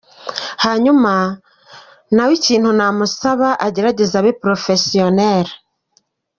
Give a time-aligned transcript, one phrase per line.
[0.63, 1.13] Hanyuma
[2.13, 5.47] nawe ikintu namusaba agerageze abe Professionel.